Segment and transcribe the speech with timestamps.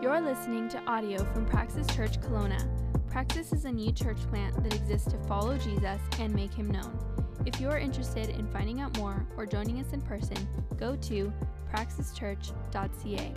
[0.00, 2.64] You're listening to audio from Praxis Church Kelowna.
[3.10, 6.96] Praxis is a new church plant that exists to follow Jesus and make him known.
[7.44, 10.36] If you are interested in finding out more or joining us in person,
[10.76, 11.32] go to
[11.74, 13.34] praxischurch.ca.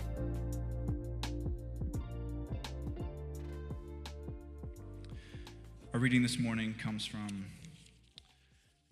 [5.92, 7.46] Our reading this morning comes from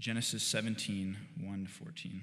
[0.01, 2.23] Genesis 17 1 to 14.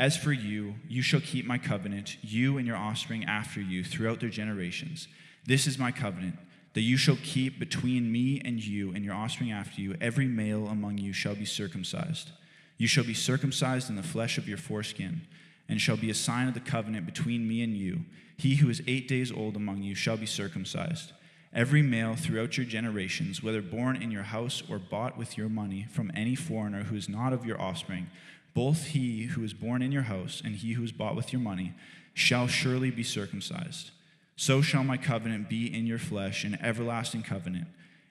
[0.00, 4.18] As for you, you shall keep my covenant, you and your offspring after you, throughout
[4.18, 5.08] their generations.
[5.44, 6.38] This is my covenant,
[6.72, 9.94] that you shall keep between me and you and your offspring after you.
[10.00, 12.30] Every male among you shall be circumcised.
[12.78, 15.20] You shall be circumcised in the flesh of your foreskin,
[15.68, 18.06] and shall be a sign of the covenant between me and you.
[18.38, 21.12] He who is eight days old among you shall be circumcised.
[21.52, 25.86] Every male throughout your generations, whether born in your house or bought with your money
[25.90, 28.06] from any foreigner who is not of your offspring,
[28.54, 31.40] both he who is born in your house and he who is bought with your
[31.40, 31.72] money,
[32.14, 33.90] shall surely be circumcised.
[34.36, 37.68] So shall my covenant be in your flesh, an everlasting covenant.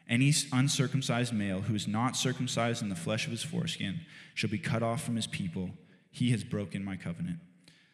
[0.08, 4.02] Any uncircumcised male who is not circumcised in the flesh of his foreskin
[4.34, 5.72] shall be cut off from his people.
[6.12, 7.40] He has broken my covenant.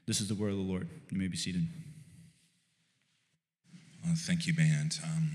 [0.05, 0.87] This is the word of the Lord.
[1.11, 1.67] You may be seated.
[4.05, 4.99] Well, thank you, band.
[5.03, 5.31] Um,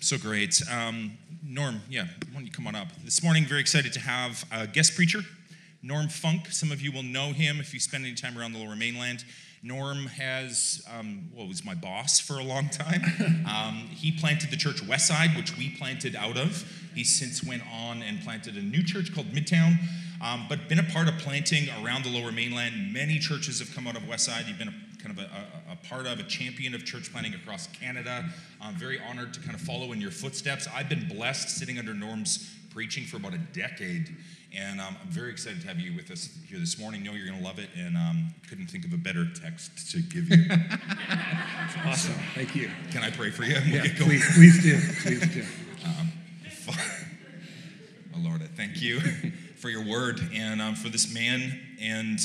[0.00, 0.60] so great.
[0.70, 2.88] Um, Norm, yeah, why don't you come on up?
[3.04, 5.20] This morning, very excited to have a guest preacher,
[5.84, 6.50] Norm Funk.
[6.50, 9.22] Some of you will know him if you spend any time around the lower mainland.
[9.62, 13.02] Norm has, um, well, was my boss for a long time.
[13.44, 16.64] Um, he planted the church Westside, which we planted out of.
[16.94, 19.78] He since went on and planted a new church called Midtown,
[20.20, 22.92] um, but been a part of planting around the lower mainland.
[22.92, 24.48] Many churches have come out of Westside.
[24.48, 25.28] You've been a, kind of a,
[25.68, 28.24] a, a part of, a champion of church planting across Canada.
[28.60, 30.66] I'm very honored to kind of follow in your footsteps.
[30.74, 34.16] I've been blessed sitting under Norm's preaching for about a decade.
[34.56, 37.02] And um, I'm very excited to have you with us here this morning.
[37.02, 40.00] Know you're going to love it, and um, couldn't think of a better text to
[40.00, 40.46] give you.
[41.84, 42.14] awesome.
[42.34, 42.70] Thank you.
[42.92, 43.58] Can I pray for you?
[43.66, 44.78] Yeah, please, please do.
[45.02, 45.44] Please do.
[45.84, 46.12] Um,
[48.14, 49.00] oh Lord, I thank you
[49.56, 52.20] for your word and um, for this man and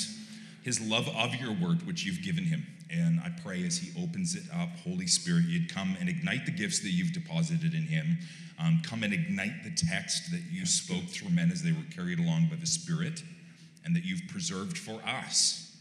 [0.62, 2.68] his love of your word, which you've given him.
[2.91, 6.51] And I pray as he opens it up, Holy Spirit, you'd come and ignite the
[6.51, 8.17] gifts that you've deposited in him.
[8.59, 12.19] Um, come and ignite the text that you spoke through men as they were carried
[12.19, 13.23] along by the Spirit,
[13.85, 15.77] and that you've preserved for us.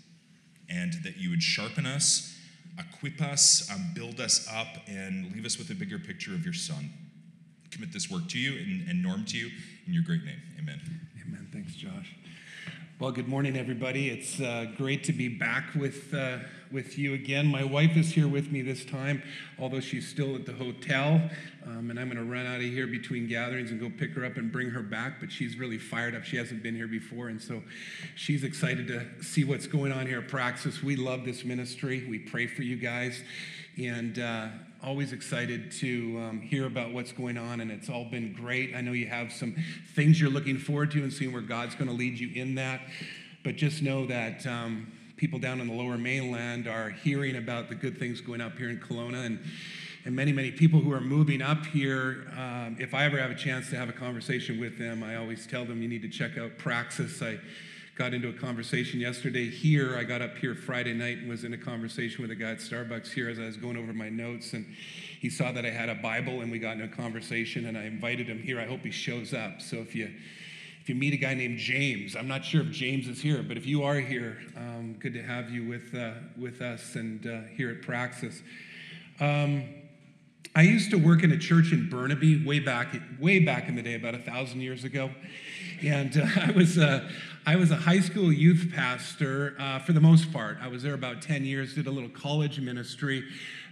[0.68, 2.36] And that you would sharpen us,
[2.78, 6.54] equip us, um, build us up, and leave us with a bigger picture of your
[6.54, 6.90] Son.
[7.70, 9.50] Commit this work to you and, and Norm to you
[9.86, 10.40] in your great name.
[10.58, 10.80] Amen.
[11.26, 11.48] Amen.
[11.52, 12.14] Thanks, Josh.
[13.00, 14.08] Well, good morning, everybody.
[14.08, 16.38] It's uh, great to be back with, uh,
[16.72, 17.46] with you again.
[17.46, 19.22] My wife is here with me this time,
[19.56, 21.30] although she's still at the hotel.
[21.64, 24.24] Um, and I'm going to run out of here between gatherings and go pick her
[24.24, 25.20] up and bring her back.
[25.20, 26.24] But she's really fired up.
[26.24, 27.28] She hasn't been here before.
[27.28, 27.62] And so
[28.16, 30.82] she's excited to see what's going on here at Praxis.
[30.82, 32.04] We love this ministry.
[32.10, 33.22] We pray for you guys.
[33.78, 34.48] And uh,
[34.84, 38.74] always excited to um, hear about what's going on, and it's all been great.
[38.74, 39.56] I know you have some
[39.94, 42.80] things you're looking forward to and seeing where God's going to lead you in that.
[43.42, 47.74] But just know that um, people down in the lower mainland are hearing about the
[47.74, 49.40] good things going up here in Kelowna, and
[50.04, 53.34] and many, many people who are moving up here, um, if I ever have a
[53.34, 56.38] chance to have a conversation with them, I always tell them you need to check
[56.38, 57.20] out Praxis.
[57.20, 57.38] I
[57.98, 59.96] got into a conversation yesterday here.
[59.96, 62.58] I got up here Friday night and was in a conversation with a guy at
[62.58, 64.52] Starbucks here as I was going over my notes.
[64.52, 64.64] And
[65.18, 67.86] he saw that I had a Bible and we got into a conversation and I
[67.86, 68.60] invited him here.
[68.60, 69.60] I hope he shows up.
[69.60, 70.12] So if you
[70.80, 73.56] if you meet a guy named James, I'm not sure if James is here, but
[73.56, 77.40] if you are here, um, good to have you with, uh, with us and uh,
[77.56, 78.42] here at Praxis.
[79.20, 79.64] Um,
[80.54, 83.82] I used to work in a church in Burnaby way back, way back in the
[83.82, 85.10] day, about a thousand years ago,
[85.82, 87.08] and uh, I was uh,
[87.46, 90.58] I was a high school youth pastor uh, for the most part.
[90.60, 93.24] I was there about ten years, did a little college ministry,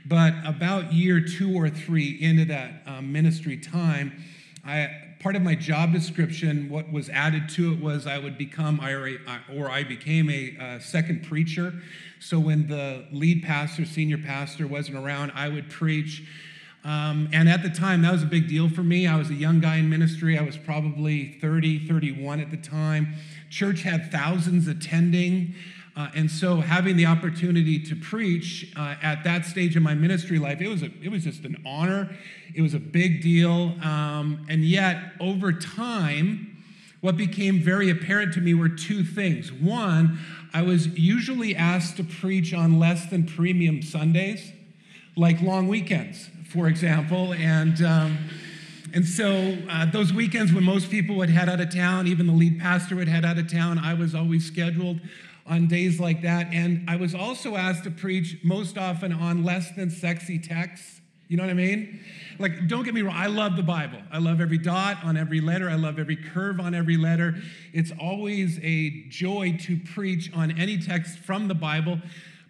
[0.05, 4.23] But about year two or three into that um, ministry time,
[4.65, 4.91] I,
[5.21, 9.71] part of my job description, what was added to it was I would become, or
[9.71, 11.73] I became a uh, second preacher.
[12.21, 16.23] So when the lead pastor, senior pastor wasn't around, I would preach.
[16.87, 19.09] Um, and at the time, that was a big deal for me.
[19.09, 20.39] I was a young guy in ministry.
[20.39, 23.15] I was probably 30, 31 at the time.
[23.51, 25.55] Church had thousands attending.
[25.97, 30.39] Uh, and so having the opportunity to preach uh, at that stage in my ministry
[30.39, 32.17] life, it was, a, it was just an honor.
[32.55, 33.75] It was a big deal.
[33.83, 36.63] Um, and yet, over time,
[37.01, 39.51] what became very apparent to me were two things.
[39.51, 40.21] One,
[40.55, 44.53] I was usually asked to preach on less than premium Sundays,
[45.17, 47.35] like long weekends, for example.
[47.35, 48.19] And um,
[48.95, 52.33] and so uh, those weekends when most people would head out of town, even the
[52.33, 55.01] lead pastor would head out of town, I was always scheduled
[55.47, 56.47] on days like that.
[56.53, 61.03] And I was also asked to preach most often on less than sexy texts.
[61.29, 62.01] You know what I mean?
[62.39, 63.99] Like, don't get me wrong, I love the Bible.
[64.11, 67.35] I love every dot on every letter, I love every curve on every letter.
[67.75, 72.01] It's always a joy to preach on any text from the Bible,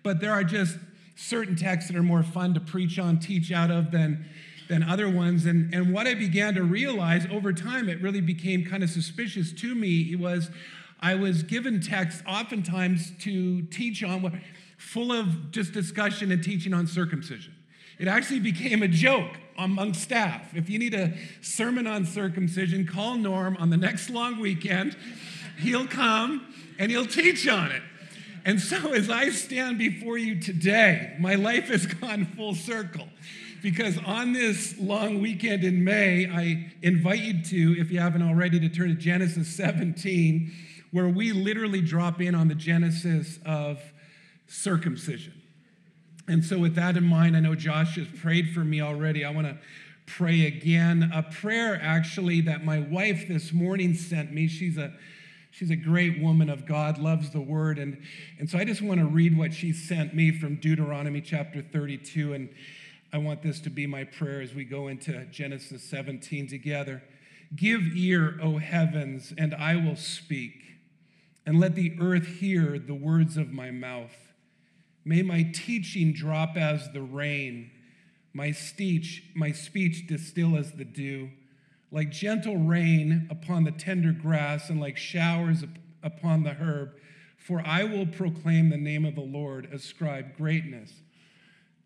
[0.05, 0.77] but there are just
[1.17, 4.27] certain texts that are more fun to preach on, teach out of than,
[4.69, 5.47] than other ones.
[5.47, 9.53] And, and what I began to realize over time, it really became kind of suspicious
[9.55, 10.51] to me, was
[11.01, 14.43] I was given texts oftentimes to teach on,
[14.77, 17.55] full of just discussion and teaching on circumcision.
[17.99, 20.55] It actually became a joke among staff.
[20.55, 24.97] If you need a sermon on circumcision, call Norm on the next long weekend.
[25.59, 27.83] He'll come and he'll teach on it.
[28.47, 33.09] And so, as I stand before you today, my life has gone full circle
[33.63, 38.61] because on this long weekend in May, I invite you to, if you haven't already,
[38.61, 40.53] to turn to Genesis 17
[40.93, 43.81] where we literally drop in on the genesis of
[44.47, 45.43] circumcision.
[46.29, 49.25] And so, with that in mind, I know Josh has prayed for me already.
[49.25, 49.59] I want to
[50.07, 51.11] pray again.
[51.13, 54.49] A prayer, actually, that my wife this morning sent me.
[54.49, 54.93] She's a
[55.57, 57.79] She's a great woman of God, loves the word.
[57.79, 58.03] And,
[58.39, 62.35] and so I just want to read what she sent me from Deuteronomy chapter 32.
[62.35, 62.51] And
[63.11, 67.03] I want this to be my prayer as we go into Genesis 17 together.
[67.55, 70.63] Give ear, O heavens, and I will speak
[71.47, 74.35] and let the earth hear the words of my mouth.
[75.07, 77.71] May my teaching drop as the rain,
[78.35, 81.31] my speech, my speech distill as the dew,
[81.91, 85.65] like gentle rain upon the tender grass and like showers
[86.03, 86.91] upon the herb.
[87.37, 90.93] For I will proclaim the name of the Lord, ascribe greatness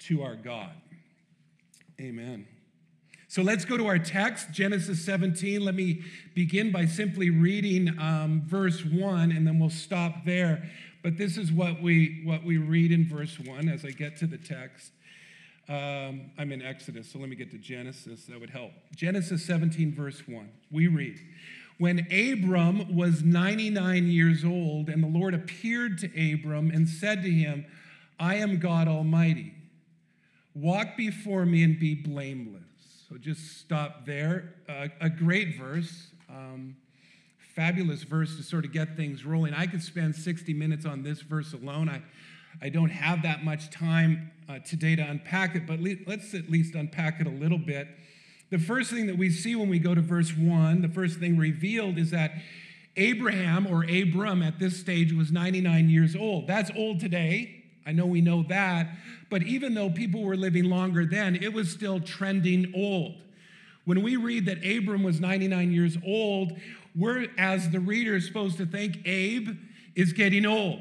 [0.00, 0.72] to our God.
[2.00, 2.46] Amen.
[3.28, 5.64] So let's go to our text, Genesis 17.
[5.64, 6.02] Let me
[6.34, 10.68] begin by simply reading um, verse 1, and then we'll stop there.
[11.02, 14.26] But this is what we, what we read in verse 1 as I get to
[14.26, 14.92] the text.
[15.70, 18.24] Um, I'm in Exodus, so let me get to Genesis.
[18.24, 18.72] That would help.
[18.96, 20.50] Genesis 17, verse 1.
[20.72, 21.20] We read
[21.78, 27.30] When Abram was 99 years old, and the Lord appeared to Abram and said to
[27.30, 27.66] him,
[28.18, 29.54] I am God Almighty.
[30.56, 32.64] Walk before me and be blameless.
[33.08, 34.54] So just stop there.
[34.68, 36.74] Uh, a great verse, um,
[37.54, 39.54] fabulous verse to sort of get things rolling.
[39.54, 41.88] I could spend 60 minutes on this verse alone.
[41.88, 42.02] I,
[42.62, 46.50] I don't have that much time uh, today to unpack it, but le- let's at
[46.50, 47.88] least unpack it a little bit.
[48.50, 51.36] The first thing that we see when we go to verse 1, the first thing
[51.36, 52.32] revealed is that
[52.96, 56.46] Abraham or Abram at this stage was 99 years old.
[56.46, 57.62] That's old today.
[57.86, 58.88] I know we know that.
[59.30, 63.14] But even though people were living longer then, it was still trending old.
[63.84, 66.52] When we read that Abram was 99 years old,
[66.94, 69.56] we're, as the reader, supposed to think Abe
[69.94, 70.80] is getting old.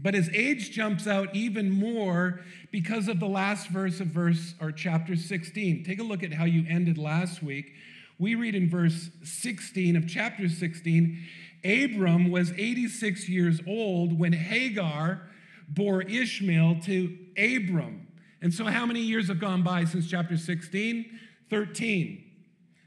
[0.00, 2.40] But his age jumps out even more
[2.70, 5.84] because of the last verse of verse or chapter 16.
[5.84, 7.72] Take a look at how you ended last week.
[8.18, 11.18] We read in verse 16 of chapter 16
[11.64, 15.22] Abram was 86 years old when Hagar,
[15.68, 18.06] bore Ishmael to Abram.
[18.40, 21.18] And so, how many years have gone by since chapter 16?
[21.50, 22.24] 13.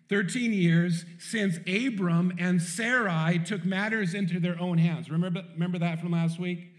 [0.10, 5.10] 13 years since Abram and Sarai took matters into their own hands.
[5.10, 6.71] Remember, remember that from last week?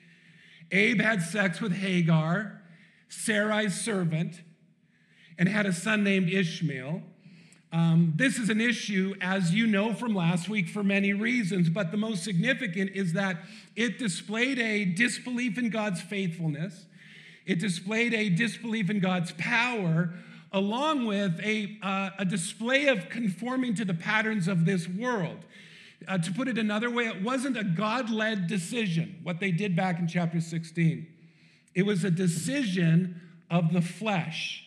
[0.73, 2.61] Abe had sex with Hagar,
[3.11, 4.41] Sarai's servant,
[5.39, 7.03] and had a son named Ishmael.
[7.73, 11.91] Um, this is an issue, as you know from last week, for many reasons, but
[11.91, 13.43] the most significant is that
[13.77, 16.87] it displayed a disbelief in God's faithfulness,
[17.45, 20.11] it displayed a disbelief in God's power,
[20.53, 25.45] along with a, uh, a display of conforming to the patterns of this world.
[26.09, 29.77] Uh, to put it another way, it wasn't a God led decision, what they did
[29.77, 31.07] back in chapter 16.
[31.75, 34.65] It was a decision of the flesh.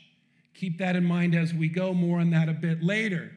[0.54, 3.32] Keep that in mind as we go, more on that a bit later.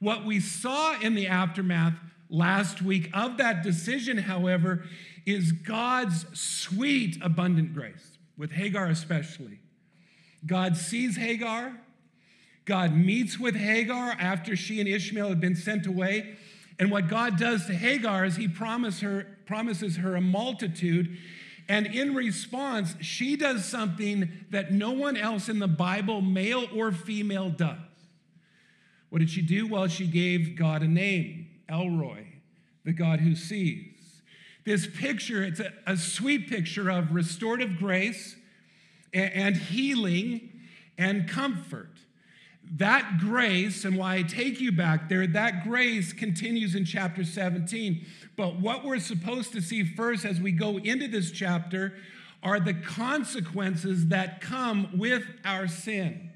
[0.00, 1.94] What we saw in the aftermath
[2.28, 4.84] last week of that decision, however,
[5.26, 9.60] is God's sweet, abundant grace, with Hagar especially.
[10.46, 11.80] God sees Hagar.
[12.64, 16.36] God meets with Hagar after she and Ishmael had been sent away.
[16.78, 21.16] And what God does to Hagar is he promise her, promises her a multitude.
[21.68, 26.92] And in response, she does something that no one else in the Bible, male or
[26.92, 27.78] female, does.
[29.08, 29.66] What did she do?
[29.68, 32.26] Well, she gave God a name, El Roi,
[32.84, 34.22] the God who sees.
[34.64, 38.34] This picture, it's a, a sweet picture of restorative grace
[39.12, 40.60] and, and healing
[40.98, 41.93] and comfort.
[42.72, 48.04] That grace, and why I take you back there, that grace continues in chapter 17.
[48.36, 51.94] But what we're supposed to see first as we go into this chapter
[52.42, 56.30] are the consequences that come with our sin.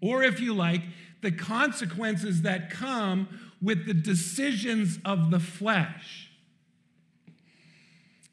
[0.00, 0.82] Or, if you like,
[1.22, 3.28] the consequences that come
[3.60, 6.30] with the decisions of the flesh.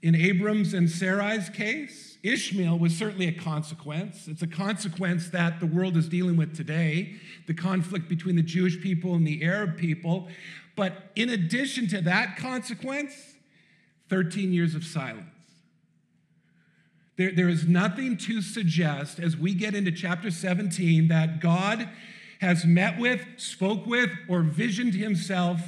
[0.02, 4.28] In Abram's and Sarai's case, Ishmael was certainly a consequence.
[4.28, 7.16] It's a consequence that the world is dealing with today
[7.48, 10.28] the conflict between the Jewish people and the Arab people.
[10.76, 13.14] But in addition to that consequence,
[14.10, 15.26] 13 years of silence.
[17.18, 21.90] There, there is nothing to suggest as we get into chapter 17 that God
[22.42, 25.62] has met with, spoke with, or visioned himself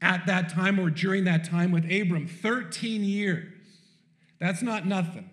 [0.00, 2.28] at that time or during that time with Abram.
[2.28, 3.52] 13 years.
[4.38, 5.28] That's not nothing.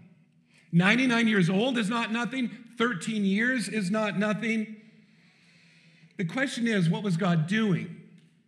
[0.72, 2.52] 99 years old is not nothing.
[2.78, 4.76] 13 years is not nothing.
[6.18, 8.02] The question is, what was God doing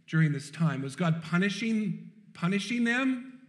[0.07, 0.81] during this time?
[0.81, 3.39] Was God punishing, punishing them?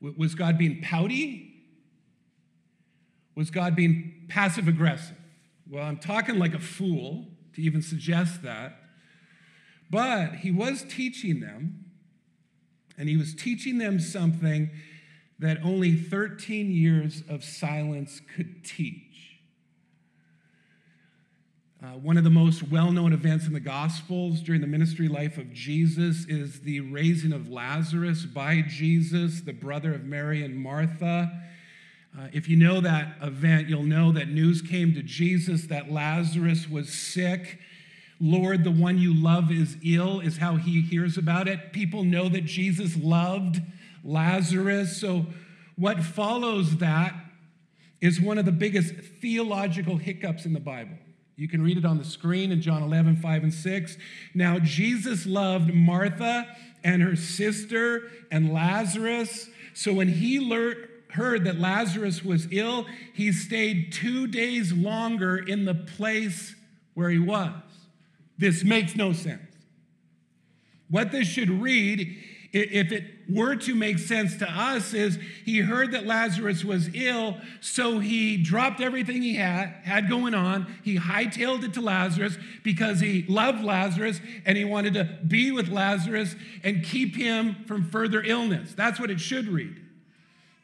[0.00, 1.54] Was God being pouty?
[3.34, 5.16] Was God being passive aggressive?
[5.70, 8.78] Well, I'm talking like a fool to even suggest that.
[9.90, 11.84] But he was teaching them,
[12.98, 14.70] and he was teaching them something
[15.42, 19.40] that only 13 years of silence could teach.
[21.82, 25.38] Uh, one of the most well known events in the Gospels during the ministry life
[25.38, 31.42] of Jesus is the raising of Lazarus by Jesus, the brother of Mary and Martha.
[32.16, 36.68] Uh, if you know that event, you'll know that news came to Jesus that Lazarus
[36.70, 37.58] was sick.
[38.20, 41.72] Lord, the one you love is ill, is how he hears about it.
[41.72, 43.60] People know that Jesus loved
[44.04, 45.00] Lazarus.
[45.00, 45.26] So,
[45.76, 47.14] what follows that
[48.00, 50.98] is one of the biggest theological hiccups in the Bible.
[51.36, 53.96] You can read it on the screen in John 11, 5 and 6.
[54.34, 56.46] Now, Jesus loved Martha
[56.84, 59.48] and her sister and Lazarus.
[59.72, 65.64] So when he learned, heard that Lazarus was ill, he stayed two days longer in
[65.64, 66.54] the place
[66.94, 67.52] where he was.
[68.38, 69.42] This makes no sense.
[70.88, 72.16] What this should read,
[72.52, 77.36] if it were to make sense to us, is he heard that Lazarus was ill,
[77.60, 80.72] so he dropped everything he had, had going on.
[80.82, 85.68] He hightailed it to Lazarus because he loved Lazarus and he wanted to be with
[85.68, 88.74] Lazarus and keep him from further illness.
[88.74, 89.76] That's what it should read.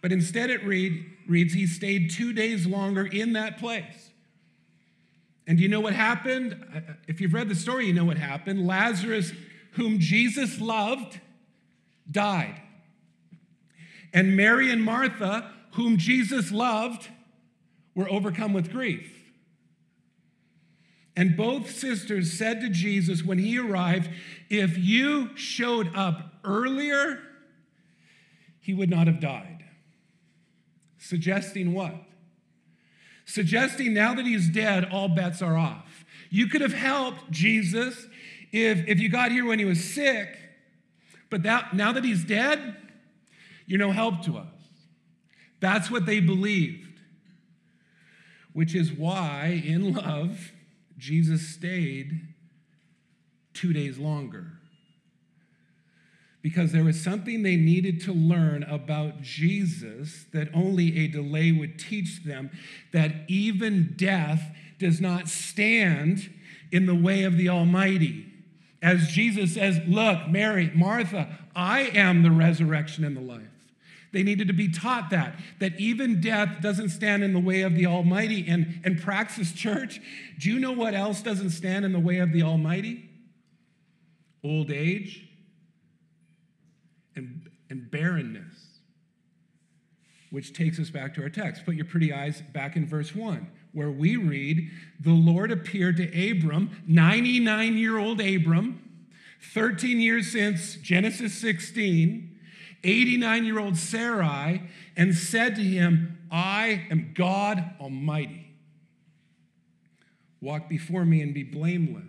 [0.01, 4.11] But instead, it read, reads, he stayed two days longer in that place.
[5.47, 6.97] And do you know what happened?
[7.09, 8.67] If you've read the story, you know what happened.
[8.67, 9.33] Lazarus,
[9.73, 11.21] whom Jesus loved,
[12.11, 12.61] died.
[14.13, 17.09] And Mary and Martha, whom Jesus loved,
[17.95, 19.15] were overcome with grief.
[21.17, 24.09] And both sisters said to Jesus when he arrived,
[24.49, 27.19] If you showed up earlier,
[28.61, 29.65] he would not have died.
[30.97, 31.95] Suggesting what?
[33.25, 36.05] Suggesting now that he's dead, all bets are off.
[36.31, 38.07] You could have helped Jesus
[38.53, 40.37] if, if you got here when he was sick,
[41.31, 42.77] but that, now that he's dead,
[43.67, 44.47] you're no help to us.
[45.61, 47.01] That's what they believed,
[48.53, 50.53] which is why, in love,
[50.97, 52.35] Jesus stayed
[53.53, 54.53] two days longer.
[56.41, 61.79] Because there was something they needed to learn about Jesus that only a delay would
[61.79, 62.51] teach them
[62.93, 66.33] that even death does not stand
[66.71, 68.28] in the way of the Almighty.
[68.81, 73.49] As Jesus says, Look, Mary, Martha, I am the resurrection and the life.
[74.13, 77.75] They needed to be taught that, that even death doesn't stand in the way of
[77.75, 78.47] the Almighty.
[78.49, 80.01] And, and Praxis Church,
[80.39, 83.11] do you know what else doesn't stand in the way of the Almighty?
[84.43, 85.29] Old age
[87.17, 88.79] and, and barrenness.
[90.31, 91.65] which takes us back to our text.
[91.65, 93.47] Put your pretty eyes back in verse 1,
[93.79, 98.83] where we read, The Lord appeared to Abram, 99 year old Abram,
[99.55, 102.37] 13 years since Genesis 16,
[102.83, 104.65] 89 year old Sarai,
[104.97, 108.57] and said to him, I am God Almighty.
[110.41, 112.05] Walk before me and be blameless.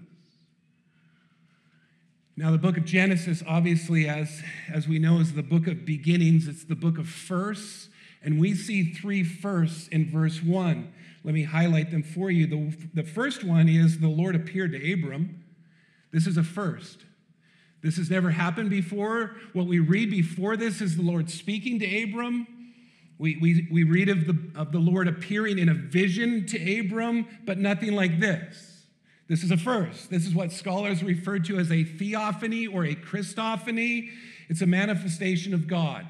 [2.36, 4.42] Now, the book of Genesis, obviously, as,
[4.74, 6.48] as we know, is the book of beginnings.
[6.48, 7.90] It's the book of firsts.
[8.24, 10.94] And we see three firsts in verse one.
[11.24, 12.48] Let me highlight them for you.
[12.48, 15.44] The, the first one is the Lord appeared to Abram.
[16.12, 17.00] This is a first.
[17.82, 19.36] This has never happened before.
[19.54, 22.48] What we read before this is the Lord speaking to Abram.
[23.18, 27.28] We, we, we read of the, of the Lord appearing in a vision to Abram,
[27.46, 28.86] but nothing like this.
[29.28, 30.10] This is a first.
[30.10, 34.10] This is what scholars refer to as a theophany or a Christophany.
[34.48, 36.08] It's a manifestation of God.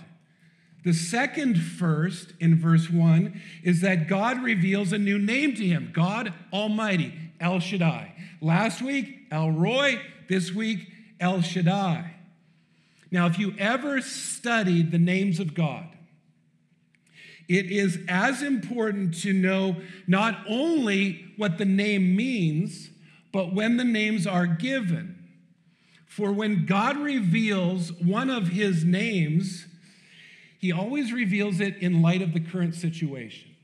[0.83, 5.91] The second first in verse 1 is that God reveals a new name to him
[5.93, 8.15] God Almighty, El Shaddai.
[8.41, 9.99] Last week, El Roi.
[10.29, 10.87] This week,
[11.19, 12.13] El Shaddai.
[13.11, 15.87] Now, if you ever studied the names of God,
[17.47, 22.91] it is as important to know not only what the name means,
[23.33, 25.15] but when the names are given.
[26.05, 29.65] For when God reveals one of his names,
[30.59, 33.55] he always reveals it in light of the current situation.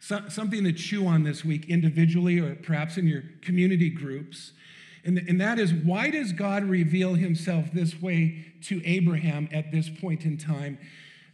[0.00, 4.52] So, something to chew on this week individually or perhaps in your community groups
[5.08, 9.88] and, and that is why does God reveal himself this way to Abraham at this
[9.88, 10.78] point in time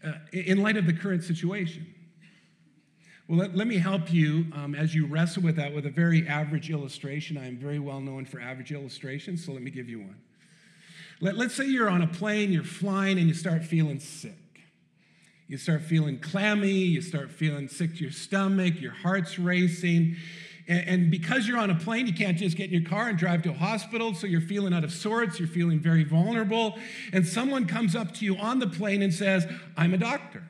[0.04, 1.92] uh, in light of the current situation?
[3.26, 6.24] Well, let, let me help you um, as you wrestle with that with a very
[6.28, 7.36] average illustration.
[7.36, 10.20] I am very well known for average illustrations, so let me give you one.
[11.24, 14.36] Let, let's say you're on a plane, you're flying, and you start feeling sick.
[15.48, 20.16] You start feeling clammy, you start feeling sick to your stomach, your heart's racing.
[20.68, 23.16] And, and because you're on a plane, you can't just get in your car and
[23.16, 24.12] drive to a hospital.
[24.12, 26.78] So you're feeling out of sorts, you're feeling very vulnerable.
[27.10, 29.46] And someone comes up to you on the plane and says,
[29.78, 30.42] I'm a doctor.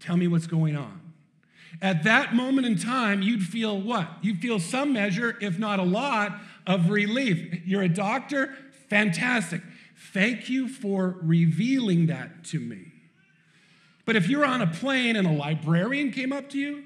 [0.00, 1.00] Tell me what's going on.
[1.80, 4.06] At that moment in time, you'd feel what?
[4.20, 7.62] You'd feel some measure, if not a lot, of relief.
[7.64, 8.54] You're a doctor?
[8.92, 9.62] Fantastic.
[10.12, 12.92] Thank you for revealing that to me.
[14.04, 16.84] But if you're on a plane and a librarian came up to you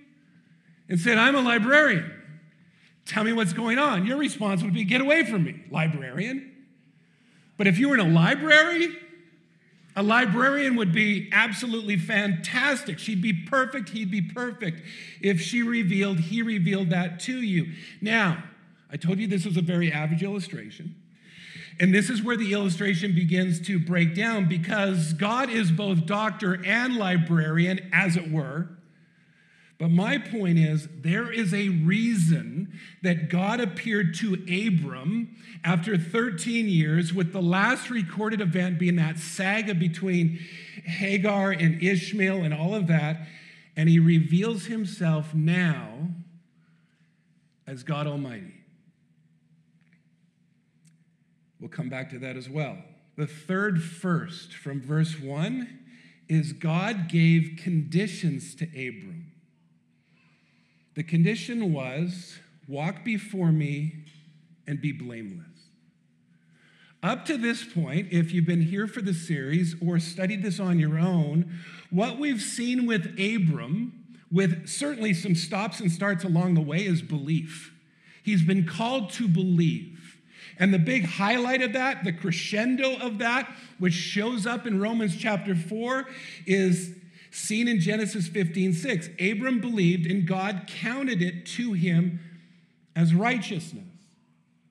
[0.89, 2.13] and said, I'm a librarian.
[3.07, 4.05] Tell me what's going on.
[4.07, 6.53] Your response would be, Get away from me, librarian.
[7.57, 8.95] But if you were in a library,
[9.95, 12.99] a librarian would be absolutely fantastic.
[12.99, 13.89] She'd be perfect.
[13.91, 14.83] He'd be perfect.
[15.23, 17.73] If she revealed, he revealed that to you.
[18.03, 18.45] Now,
[18.91, 20.97] I told you this was a very average illustration.
[21.79, 26.61] And this is where the illustration begins to break down because God is both doctor
[26.65, 28.69] and librarian, as it were.
[29.79, 36.67] But my point is, there is a reason that God appeared to Abram after 13
[36.67, 40.39] years, with the last recorded event being that saga between
[40.85, 43.27] Hagar and Ishmael and all of that.
[43.77, 46.09] And he reveals himself now
[47.67, 48.56] as God Almighty.
[51.67, 52.79] We'll come back to that as well.
[53.17, 55.81] The third first from verse 1
[56.29, 59.33] is God gave conditions to Abram.
[60.95, 64.05] The condition was walk before me
[64.69, 65.71] and be blameless.
[67.03, 70.79] Up to this point, if you've been here for the series or studied this on
[70.79, 71.53] your own,
[71.91, 77.03] what we've seen with Abram, with certainly some stops and starts along the way, is
[77.03, 77.73] belief.
[78.23, 79.96] He's been called to believe.
[80.59, 85.16] And the big highlight of that, the crescendo of that, which shows up in Romans
[85.16, 86.07] chapter 4,
[86.47, 86.95] is
[87.31, 89.11] seen in Genesis 15 6.
[89.21, 92.21] Abram believed, and God counted it to him
[92.95, 93.85] as righteousness.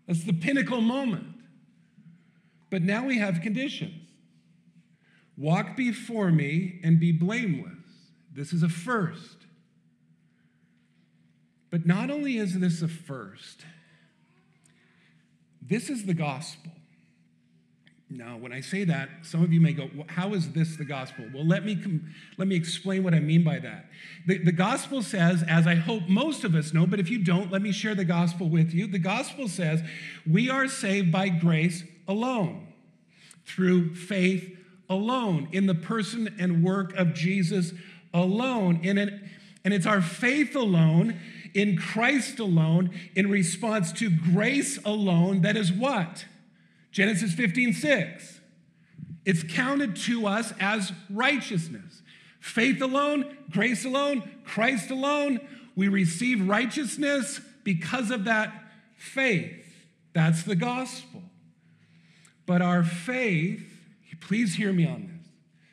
[0.07, 1.27] That's the pinnacle moment.
[2.69, 4.01] But now we have conditions
[5.37, 7.73] walk before me and be blameless.
[8.31, 9.45] This is a first.
[11.69, 13.65] But not only is this a first,
[15.67, 16.71] this is the gospel.
[18.09, 20.85] Now, when I say that, some of you may go, well, How is this the
[20.85, 21.25] gospel?
[21.33, 23.89] Well, let me, com- let me explain what I mean by that.
[24.27, 27.51] The, the gospel says, as I hope most of us know, but if you don't,
[27.51, 28.85] let me share the gospel with you.
[28.85, 29.81] The gospel says,
[30.29, 32.67] We are saved by grace alone,
[33.45, 34.55] through faith
[34.87, 37.73] alone, in the person and work of Jesus
[38.13, 38.81] alone.
[38.83, 39.29] In an,
[39.63, 41.19] and it's our faith alone,
[41.55, 46.25] in Christ alone, in response to grace alone, that is what?
[46.91, 48.39] Genesis 15, 6.
[49.25, 52.03] It's counted to us as righteousness.
[52.39, 55.39] Faith alone, grace alone, Christ alone.
[55.75, 58.53] We receive righteousness because of that
[58.97, 59.65] faith.
[60.13, 61.23] That's the gospel.
[62.45, 63.65] But our faith,
[64.21, 65.27] please hear me on this,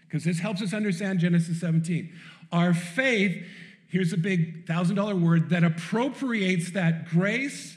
[0.04, 2.10] because this helps us understand Genesis 17.
[2.50, 3.44] Our faith,
[3.92, 7.76] here's a big thousand dollar word that appropriates that grace.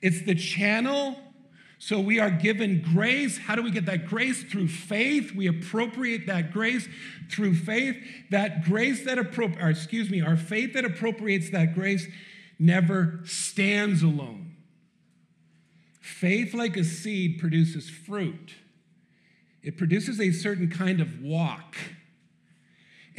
[0.00, 1.16] It's the channel
[1.82, 3.38] so we are given grace.
[3.38, 4.44] How do we get that grace?
[4.44, 5.34] Through faith.
[5.34, 6.86] We appropriate that grace
[7.30, 7.96] through faith.
[8.30, 12.06] That grace that appropriates, excuse me, our faith that appropriates that grace
[12.58, 14.56] never stands alone.
[16.02, 18.56] Faith, like a seed, produces fruit.
[19.62, 21.76] It produces a certain kind of walk.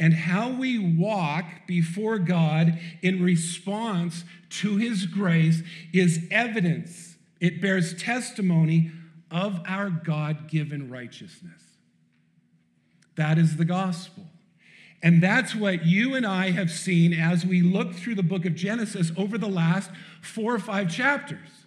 [0.02, 5.62] And how we walk before God in response to His grace
[5.92, 8.90] is evidence it bears testimony
[9.30, 11.62] of our God given righteousness.
[13.14, 14.24] That is the gospel.
[15.04, 18.56] And that's what you and I have seen as we look through the book of
[18.56, 19.88] Genesis over the last
[20.20, 21.61] four or five chapters.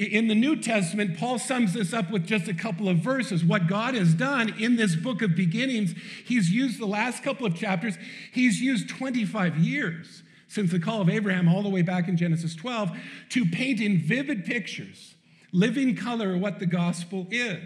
[0.00, 3.44] In the New Testament, Paul sums this up with just a couple of verses.
[3.44, 7.54] What God has done in this book of beginnings, he's used the last couple of
[7.54, 7.98] chapters,
[8.32, 12.54] he's used 25 years since the call of Abraham all the way back in Genesis
[12.54, 12.96] 12
[13.28, 15.16] to paint in vivid pictures,
[15.52, 17.62] living color, what the gospel is.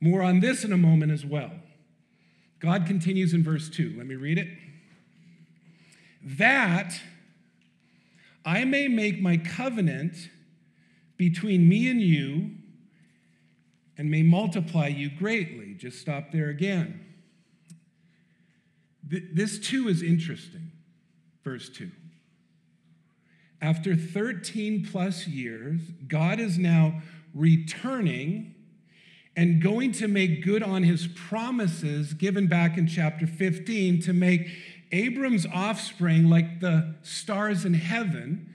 [0.00, 1.52] More on this in a moment as well.
[2.58, 3.94] God continues in verse 2.
[3.96, 4.48] Let me read it.
[6.20, 7.00] That
[8.44, 10.16] I may make my covenant
[11.18, 12.52] between me and you
[13.98, 15.74] and may multiply you greatly.
[15.74, 17.04] Just stop there again.
[19.02, 20.70] This too is interesting
[21.48, 21.90] verse 2.
[23.62, 27.00] After 13 plus years, God is now
[27.34, 28.54] returning
[29.34, 34.48] and going to make good on his promises given back in chapter 15 to make
[34.92, 38.54] Abram's offspring like the stars in heaven.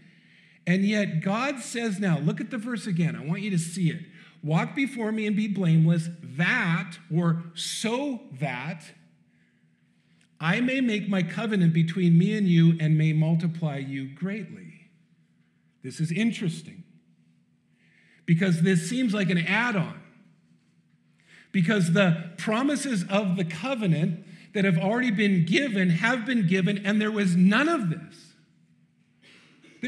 [0.65, 3.15] And yet, God says now, look at the verse again.
[3.15, 4.05] I want you to see it.
[4.41, 8.83] Walk before me and be blameless, that, or so that,
[10.39, 14.89] I may make my covenant between me and you and may multiply you greatly.
[15.83, 16.83] This is interesting
[18.25, 20.01] because this seems like an add on.
[21.51, 26.99] Because the promises of the covenant that have already been given have been given, and
[26.99, 28.33] there was none of this.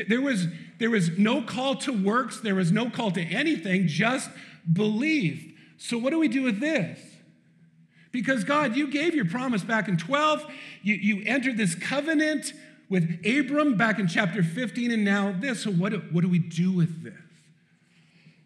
[0.07, 0.47] There was,
[0.79, 4.29] there was no call to works, there was no call to anything, just
[4.71, 5.53] believe.
[5.77, 6.99] So, what do we do with this?
[8.11, 10.45] Because God, you gave your promise back in 12.
[10.83, 12.53] You, you entered this covenant
[12.89, 15.63] with Abram back in chapter 15, and now this.
[15.63, 17.13] So, what what do we do with this?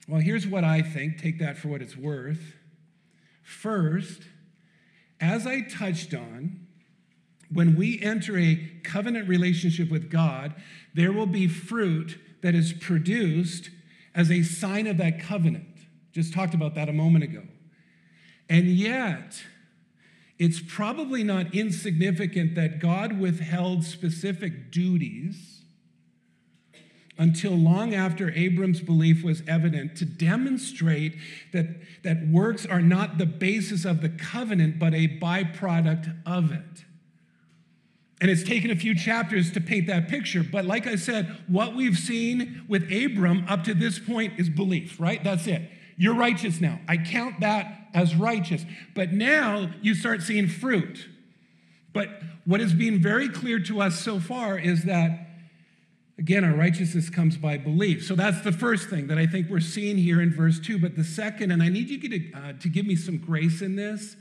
[0.08, 1.22] Well, here's what I think.
[1.22, 2.56] Take that for what it's worth.
[3.44, 4.24] First,
[5.22, 6.68] as I touched on,
[7.52, 10.56] when we enter a covenant relationship with God,
[10.94, 13.70] there will be fruit that is produced
[14.16, 15.66] as a sign of that covenant.
[16.12, 17.44] Just talked about that a moment ago.
[18.50, 19.44] And yet,
[20.40, 25.62] it's probably not insignificant that God withheld specific duties
[27.18, 31.18] until long after Abram's belief was evident to demonstrate
[31.52, 31.68] that,
[32.04, 36.86] that works are not the basis of the covenant, but a byproduct of it.
[38.22, 40.44] And it's taken a few chapters to paint that picture.
[40.44, 45.00] But like I said, what we've seen with Abram up to this point is belief,
[45.00, 45.24] right?
[45.24, 45.70] That's it.
[45.96, 46.80] You're righteous now.
[46.88, 48.66] I count that as righteous.
[48.94, 51.08] But now you start seeing fruit.
[51.94, 52.10] But
[52.46, 55.28] what has been very clear to us so far is that,
[56.18, 58.06] again, our righteousness comes by belief.
[58.06, 60.78] So that's the first thing that I think we're seeing here in verse 2.
[60.78, 63.76] But the second, and I need you to, uh, to give me some grace in
[63.76, 64.16] this,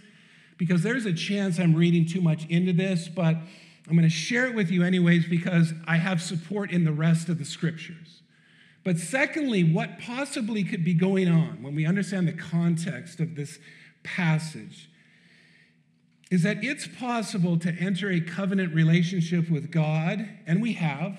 [0.56, 3.36] because there's a chance I'm reading too much into this, but
[3.88, 7.28] I'm going to share it with you anyways because I have support in the rest
[7.28, 8.20] of the scriptures.
[8.84, 13.58] But secondly, what possibly could be going on when we understand the context of this
[14.02, 14.90] passage
[16.30, 21.18] is that it's possible to enter a covenant relationship with God, and we have,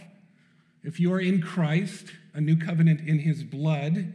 [0.84, 4.14] if you are in Christ, a new covenant in his blood.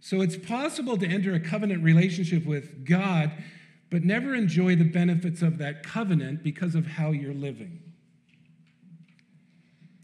[0.00, 3.32] So it's possible to enter a covenant relationship with God,
[3.94, 7.80] but never enjoy the benefits of that covenant because of how you're living.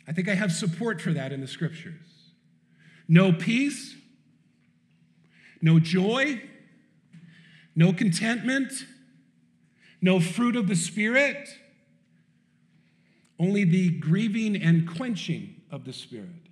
[0.06, 2.06] I think I have support for that in the scriptures
[3.08, 3.96] no peace,
[5.60, 6.40] no joy,
[7.74, 8.72] no contentment,
[10.00, 11.48] no fruit of the Spirit,
[13.40, 16.46] only the grieving and quenching of the Spirit.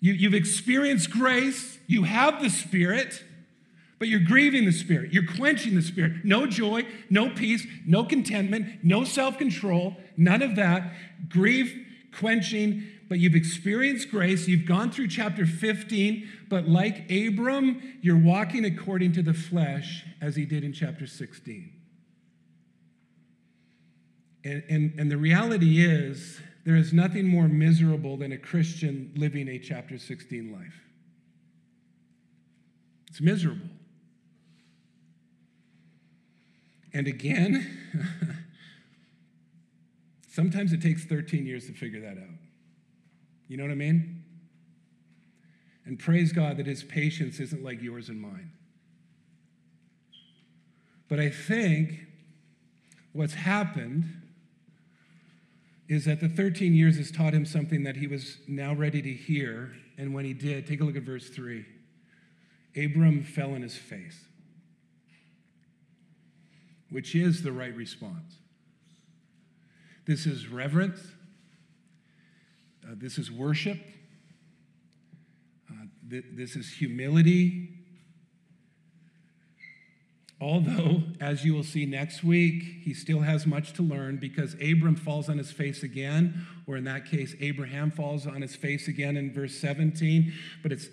[0.00, 3.22] You, have experienced grace, you have the Spirit,
[4.02, 5.12] but you're grieving the Spirit.
[5.12, 6.24] You're quenching the Spirit.
[6.24, 10.92] No joy, no peace, no contentment, no self control, none of that.
[11.28, 11.72] Grief,
[12.18, 14.48] quenching, but you've experienced grace.
[14.48, 20.34] You've gone through chapter 15, but like Abram, you're walking according to the flesh as
[20.34, 21.72] he did in chapter 16.
[24.42, 29.46] And, and, and the reality is, there is nothing more miserable than a Christian living
[29.46, 30.80] a chapter 16 life.
[33.08, 33.68] It's miserable.
[36.94, 37.78] And again,
[40.28, 42.38] sometimes it takes 13 years to figure that out.
[43.48, 44.24] You know what I mean?
[45.84, 48.52] And praise God that his patience isn't like yours and mine.
[51.08, 52.06] But I think
[53.12, 54.04] what's happened
[55.88, 59.12] is that the 13 years has taught him something that he was now ready to
[59.12, 59.72] hear.
[59.98, 61.66] And when he did, take a look at verse 3.
[62.76, 64.24] Abram fell on his face
[66.92, 68.36] which is the right response.
[70.06, 71.00] This is reverence,
[72.84, 73.78] uh, this is worship,
[75.70, 77.81] uh, th- this is humility.
[80.42, 84.96] Although, as you will see next week, he still has much to learn because Abram
[84.96, 89.16] falls on his face again, or in that case, Abraham falls on his face again
[89.16, 90.88] in verse 17, but it's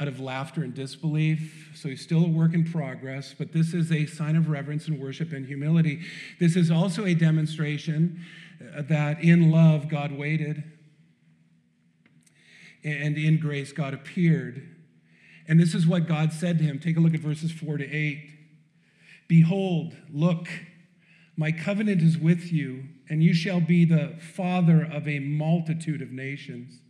[0.00, 1.70] out of laughter and disbelief.
[1.74, 4.98] So he's still a work in progress, but this is a sign of reverence and
[4.98, 6.00] worship and humility.
[6.40, 8.24] This is also a demonstration
[8.74, 10.64] uh, that in love, God waited,
[12.82, 14.66] and in grace, God appeared.
[15.46, 16.78] And this is what God said to him.
[16.78, 18.30] Take a look at verses 4 to 8.
[19.28, 20.48] Behold, look,
[21.36, 26.12] my covenant is with you, and you shall be the father of a multitude of
[26.12, 26.80] nations.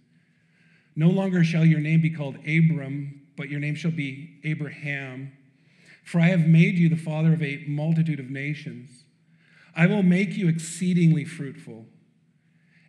[0.96, 5.32] No longer shall your name be called Abram, but your name shall be Abraham.
[6.04, 9.04] For I have made you the father of a multitude of nations.
[9.74, 11.86] I will make you exceedingly fruitful,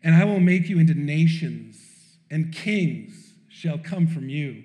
[0.03, 1.77] and I will make you into nations,
[2.29, 4.64] and kings shall come from you.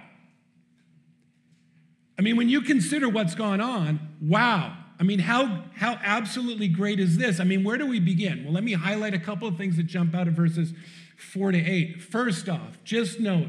[2.21, 4.77] I mean, when you consider what's gone on, wow.
[4.99, 7.39] I mean, how, how absolutely great is this?
[7.39, 8.43] I mean, where do we begin?
[8.43, 10.71] Well, let me highlight a couple of things that jump out of verses
[11.17, 11.99] four to eight.
[11.99, 13.47] First off, just note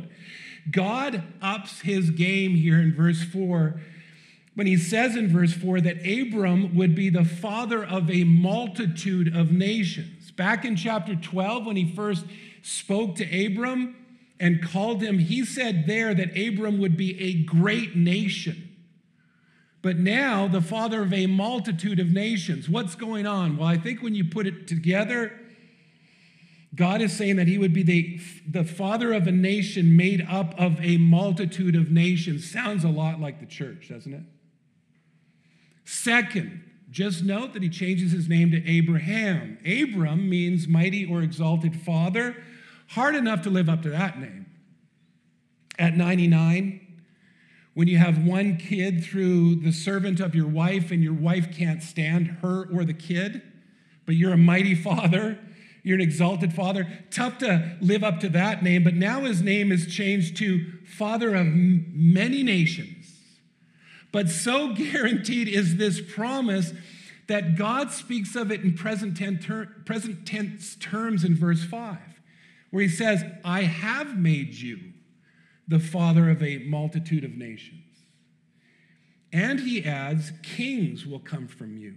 [0.71, 3.79] God ups his game here in verse four
[4.55, 9.35] when he says in verse 4 that Abram would be the father of a multitude
[9.35, 10.31] of nations.
[10.31, 12.27] Back in chapter 12, when he first
[12.61, 13.97] spoke to Abram,
[14.43, 18.77] and called him, he said there that Abram would be a great nation.
[19.83, 22.69] But now, the father of a multitude of nations.
[22.69, 23.57] What's going on?
[23.57, 25.33] Well, I think when you put it together,
[26.75, 30.59] God is saying that he would be the, the father of a nation made up
[30.59, 32.51] of a multitude of nations.
[32.51, 34.25] Sounds a lot like the church, doesn't it?
[35.85, 39.59] Second, just note that he changes his name to Abraham.
[39.65, 42.37] Abram means mighty or exalted father.
[42.93, 44.45] Hard enough to live up to that name.
[45.79, 47.01] At 99,
[47.73, 51.83] when you have one kid through the servant of your wife and your wife can't
[51.83, 53.41] stand her or the kid,
[54.05, 55.39] but you're a mighty father,
[55.83, 59.73] you're an exalted father, tough to live up to that name, but now his name
[59.73, 63.07] is changed to Father of many nations.
[64.13, 66.75] But so guaranteed is this promise
[67.27, 72.12] that God speaks of it in present tense, terms in verse 5
[72.73, 74.79] where he says, I have made you
[75.69, 77.85] the father of a multitude of nations.
[79.31, 81.95] And he adds, kings will come from you.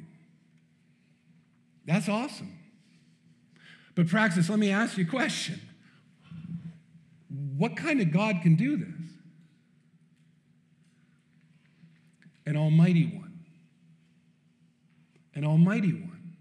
[1.86, 2.60] That's awesome.
[3.96, 5.62] But, Praxis, let me ask you a question.
[7.58, 9.12] What kind of God can do this?
[12.46, 13.46] An almighty one.
[15.34, 16.36] An almighty one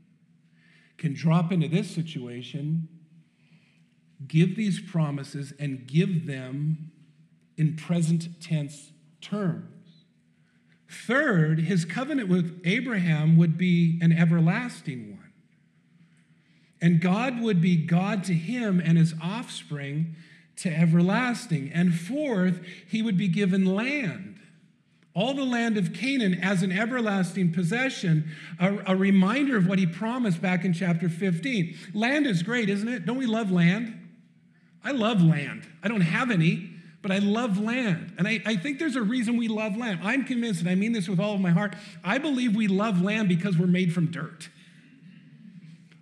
[0.99, 2.89] can drop into this situation
[4.27, 6.91] give these promises and give them
[7.57, 9.71] in present tense terms.
[10.89, 15.33] Third, his covenant with Abraham would be an everlasting one.
[16.81, 20.17] And God would be God to him and his offspring
[20.57, 21.71] to everlasting.
[21.73, 24.39] And fourth, he would be given land,
[25.15, 29.87] all the land of Canaan as an everlasting possession, a, a, reminder of what he
[29.87, 31.77] promised back in chapter 15.
[31.95, 33.07] Land is great, isn't it?
[33.07, 34.04] Don't we love land?
[34.85, 35.67] I love land.
[35.83, 36.71] I don't have any,
[37.03, 38.15] but I love land.
[38.19, 40.01] And I, I think there's a reason we love land.
[40.03, 43.01] I'm convinced, and I mean this with all of my heart, I believe we love
[43.01, 44.49] land because we're made from dirt.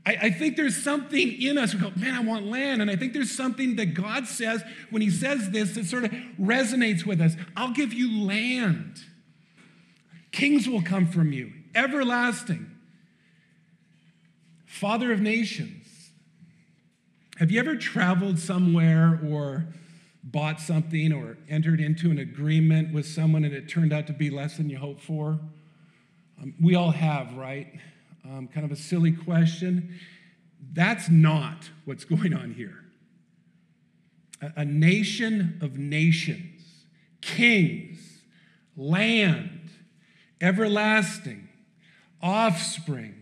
[0.04, 1.74] I, I think there's something in us.
[1.74, 2.82] We go, man, I want land.
[2.82, 6.10] And I think there's something that God says when He says this that sort of
[6.40, 7.36] resonates with us.
[7.56, 9.00] I'll give you land.
[10.32, 12.70] Kings will come from you, everlasting.
[14.66, 15.81] Father of nations.
[17.38, 19.66] Have you ever traveled somewhere or
[20.24, 24.30] bought something or entered into an agreement with someone and it turned out to be
[24.30, 25.40] less than you hoped for?
[26.40, 27.80] Um, we all have, right?
[28.24, 29.98] um, kind of a silly question.
[30.72, 32.84] That's not what's going on here.
[34.40, 36.62] A, a nation of nations,
[37.20, 37.98] kings,
[38.76, 39.70] land,
[40.40, 41.48] everlasting,
[42.20, 43.21] offspring.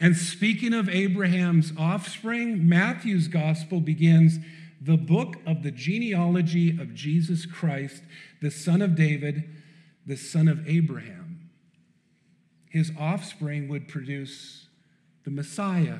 [0.00, 4.38] And speaking of Abraham's offspring, Matthew's gospel begins
[4.80, 8.02] the book of the genealogy of Jesus Christ,
[8.40, 9.48] the son of David,
[10.06, 11.28] the son of Abraham
[12.70, 14.66] his offspring would produce
[15.24, 15.98] the Messiah.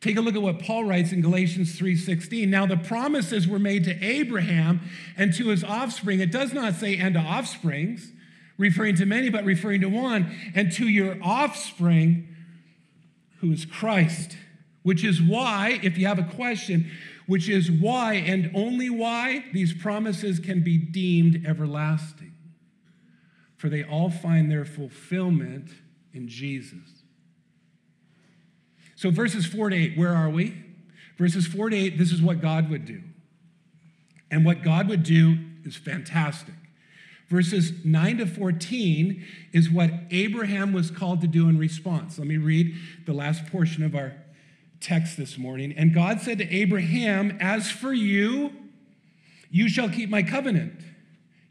[0.00, 2.48] Take a look at what Paul writes in Galatians 3:16.
[2.48, 4.80] Now the promises were made to Abraham
[5.16, 6.20] and to his offspring.
[6.20, 8.12] It does not say and to offsprings,
[8.56, 12.28] referring to many but referring to one, and to your offspring
[13.40, 14.36] who is Christ.
[14.82, 16.90] Which is why if you have a question,
[17.26, 22.30] which is why and only why these promises can be deemed everlasting
[23.60, 25.68] for they all find their fulfillment
[26.14, 27.04] in Jesus.
[28.96, 30.56] So, verses 4 to 8, where are we?
[31.18, 33.02] Verses 4 to 8, this is what God would do.
[34.30, 36.54] And what God would do is fantastic.
[37.30, 42.18] Verses 9 to 14 is what Abraham was called to do in response.
[42.18, 42.74] Let me read
[43.06, 44.14] the last portion of our
[44.80, 45.72] text this morning.
[45.76, 48.52] And God said to Abraham, As for you,
[49.48, 50.80] you shall keep my covenant,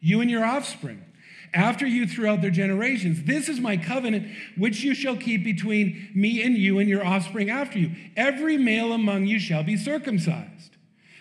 [0.01, 1.05] you and your offspring
[1.53, 3.23] after you throughout their generations.
[3.23, 7.49] This is my covenant which you shall keep between me and you and your offspring
[7.49, 7.91] after you.
[8.15, 10.68] Every male among you shall be circumcised.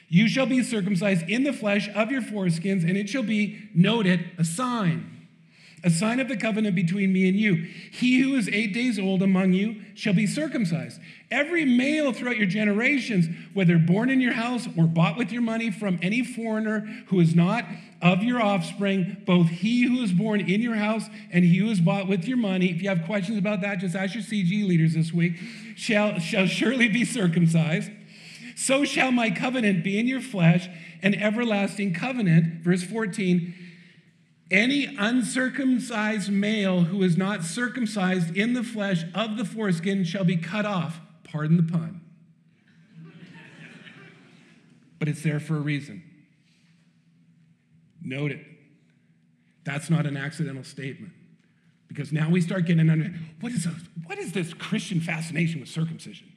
[0.08, 4.24] You shall be circumcised in the flesh of your foreskins, and it shall be noted
[4.38, 5.18] a sign
[5.84, 7.54] a sign of the covenant between me and you.
[7.54, 11.00] He who is eight days old among you shall be circumcised.
[11.30, 15.70] Every male throughout your generations, whether born in your house or bought with your money
[15.70, 17.64] from any foreigner who is not
[18.00, 21.80] of your offspring, both he who is born in your house and he who is
[21.80, 24.94] bought with your money, if you have questions about that, just ask your CG leaders
[24.94, 25.36] this week,
[25.76, 27.90] shall, shall surely be circumcised.
[28.58, 30.68] So shall my covenant be in your flesh,
[31.00, 32.64] an everlasting covenant.
[32.64, 33.54] Verse 14
[34.50, 40.38] any uncircumcised male who is not circumcised in the flesh of the foreskin shall be
[40.38, 41.00] cut off.
[41.22, 42.00] Pardon the pun.
[44.98, 46.02] but it's there for a reason.
[48.02, 48.40] Note it.
[49.64, 51.12] That's not an accidental statement.
[51.86, 53.74] Because now we start getting under what is, a,
[54.06, 56.32] what is this Christian fascination with circumcision?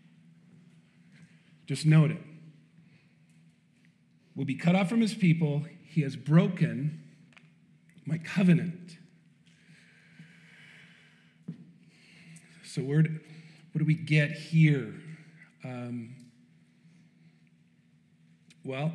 [1.71, 2.17] Just note it.
[4.35, 5.63] Will be cut off from his people.
[5.85, 7.01] He has broken
[8.05, 8.97] my covenant.
[12.65, 14.93] So, where what do we get here?
[15.63, 16.13] Um,
[18.65, 18.91] well,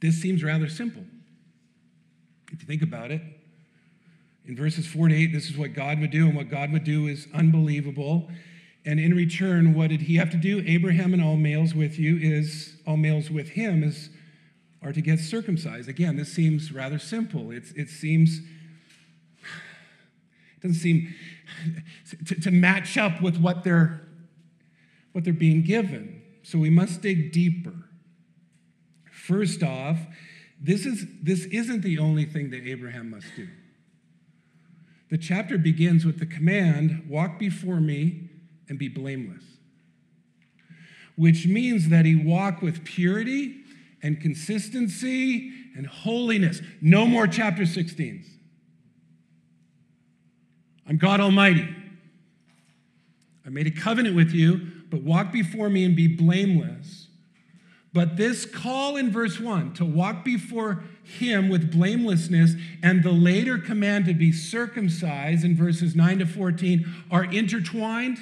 [0.00, 1.04] this seems rather simple.
[2.50, 3.22] If you think about it,
[4.44, 6.82] in verses 4 to 8, this is what God would do, and what God would
[6.82, 8.28] do is unbelievable.
[8.86, 10.62] And in return, what did he have to do?
[10.66, 14.10] Abraham and all males with you is, all males with him is
[14.82, 15.88] are to get circumcised.
[15.88, 17.50] Again, this seems rather simple.
[17.50, 18.44] It's, it seems, it
[20.62, 21.14] doesn't seem
[22.26, 24.06] to, to match up with what they're,
[25.12, 26.20] what they're being given.
[26.42, 27.72] So we must dig deeper.
[29.10, 29.98] First off,
[30.60, 33.48] this, is, this isn't the only thing that Abraham must do.
[35.08, 38.23] The chapter begins with the command walk before me
[38.68, 39.44] and be blameless,
[41.16, 43.56] which means that he walk with purity
[44.02, 46.60] and consistency and holiness.
[46.80, 48.26] No more chapter 16s.
[50.86, 51.68] I'm God Almighty.
[53.46, 54.60] I made a covenant with you,
[54.90, 57.08] but walk before me and be blameless.
[57.92, 63.56] But this call in verse 1 to walk before him with blamelessness and the later
[63.56, 68.18] command to be circumcised in verses 9 to 14 are intertwined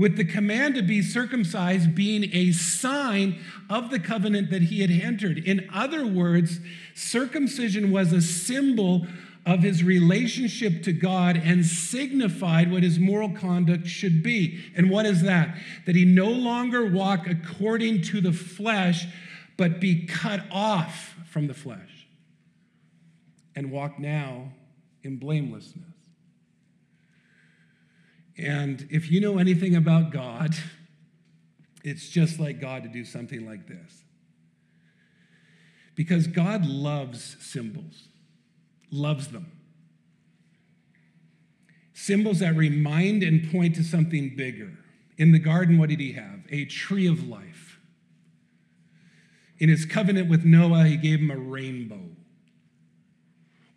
[0.00, 3.38] with the command to be circumcised being a sign
[3.68, 5.36] of the covenant that he had entered.
[5.36, 6.58] In other words,
[6.94, 9.06] circumcision was a symbol
[9.44, 14.64] of his relationship to God and signified what his moral conduct should be.
[14.74, 15.54] And what is that?
[15.84, 19.06] That he no longer walk according to the flesh,
[19.58, 22.06] but be cut off from the flesh
[23.54, 24.50] and walk now
[25.02, 25.89] in blamelessness.
[28.40, 30.54] And if you know anything about God,
[31.84, 34.02] it's just like God to do something like this.
[35.94, 38.08] Because God loves symbols,
[38.90, 39.52] loves them.
[41.92, 44.72] Symbols that remind and point to something bigger.
[45.18, 46.40] In the garden, what did he have?
[46.50, 47.78] A tree of life.
[49.58, 52.00] In his covenant with Noah, he gave him a rainbow.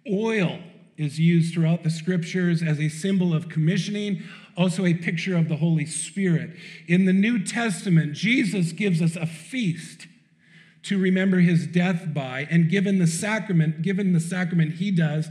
[0.10, 0.60] Oil
[0.98, 4.24] is used throughout the scriptures as a symbol of commissioning,
[4.56, 6.52] also a picture of the Holy Spirit.
[6.88, 10.08] In the New Testament, Jesus gives us a feast
[10.84, 15.30] to remember his death by, and given the sacrament, given the sacrament he does,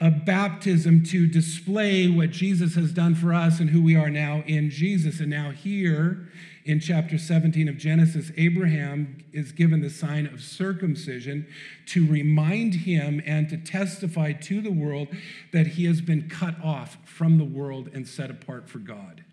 [0.00, 4.42] a baptism to display what Jesus has done for us and who we are now
[4.46, 5.20] in Jesus.
[5.20, 6.28] And now, here
[6.64, 11.46] in chapter 17 of Genesis, Abraham is given the sign of circumcision
[11.86, 15.08] to remind him and to testify to the world
[15.52, 19.24] that he has been cut off from the world and set apart for God.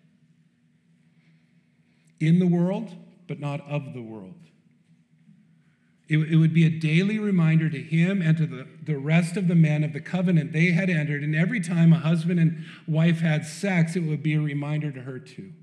[2.20, 2.96] In the world,
[3.28, 4.36] but not of the world.
[6.10, 9.56] It, would be a daily reminder to him and to the, the rest of the
[9.56, 11.24] men of the covenant they had entered.
[11.24, 15.04] And every time a husband and wife had sex, it would be a reminder to
[15.04, 15.54] her too.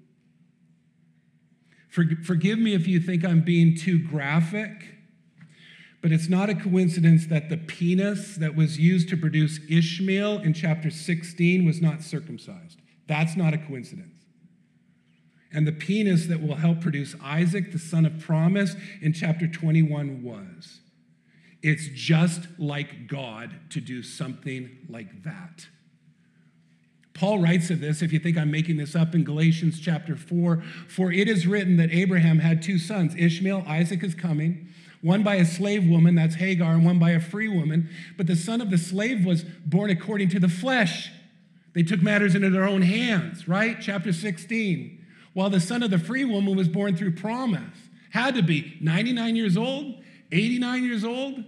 [1.88, 4.70] For, forgive me if you think I'm being too graphic,
[6.00, 10.52] but it's not a coincidence that the penis that was used to produce Ishmael in
[10.52, 12.80] chapter 16 was not circumcised.
[13.06, 14.18] That's not a coincidence
[15.52, 20.22] and the penis that will help produce Isaac, the son of promise, in chapter 21
[20.22, 20.80] was.
[21.62, 25.66] It's just like God to do something like that.
[27.18, 30.62] Paul writes of this, if you think I'm making this up, in Galatians chapter 4
[30.88, 34.68] For it is written that Abraham had two sons, Ishmael, Isaac is coming,
[35.02, 37.88] one by a slave woman, that's Hagar, and one by a free woman.
[38.16, 41.10] But the son of the slave was born according to the flesh.
[41.74, 43.76] They took matters into their own hands, right?
[43.80, 44.98] Chapter 16
[45.38, 47.62] while the son of the free woman was born through promise.
[48.10, 50.02] Had to be 99 years old,
[50.32, 51.44] 89 years old.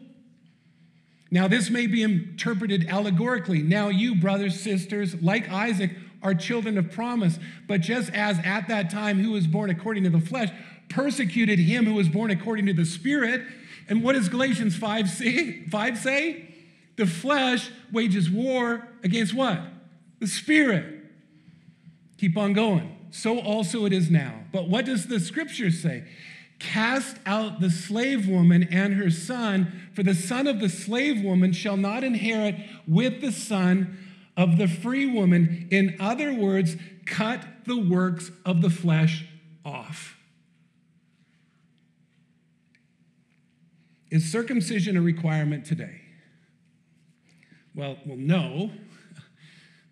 [1.30, 3.62] Now, this may be interpreted allegorically.
[3.62, 7.38] Now, you, brothers, sisters, like Isaac, are children of promise.
[7.68, 10.50] But just as at that time, who was born according to the flesh
[10.88, 13.42] persecuted him who was born according to the Spirit.
[13.88, 15.64] And what does Galatians 5 say?
[15.66, 16.48] 5 say?
[16.96, 19.60] The flesh wages war against what?
[20.18, 20.84] The Spirit.
[22.18, 24.44] Keep on going so also it is now.
[24.52, 26.04] But what does the scripture say?
[26.60, 31.52] Cast out the slave woman and her son, for the son of the slave woman
[31.52, 32.54] shall not inherit
[32.86, 33.98] with the son
[34.36, 35.66] of the free woman.
[35.72, 39.24] In other words, cut the works of the flesh
[39.64, 40.16] off.
[44.10, 46.02] Is circumcision a requirement today?
[47.74, 48.70] Well, well, no.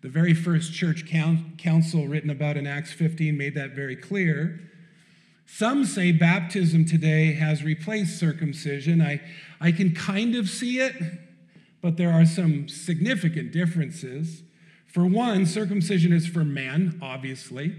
[0.01, 4.68] The very first church council written about in Acts 15 made that very clear.
[5.51, 9.01] Some say baptism today has replaced circumcision.
[9.01, 9.19] I,
[9.59, 10.95] I can kind of see it,
[11.81, 14.43] but there are some significant differences.
[14.87, 17.75] For one, circumcision is for men, obviously.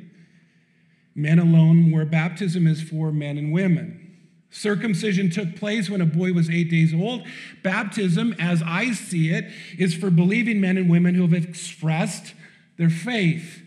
[1.15, 4.17] Men alone, where baptism is for men and women.
[4.51, 7.27] Circumcision took place when a boy was eight days old.
[7.63, 12.35] Baptism, as I see it, is for believing men and women who have expressed
[12.77, 13.63] their faith.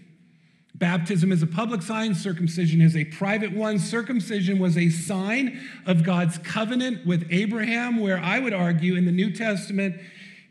[0.75, 3.77] Baptism is a public sign, circumcision is a private one.
[3.77, 9.11] Circumcision was a sign of God's covenant with Abraham, where I would argue in the
[9.11, 9.95] New Testament,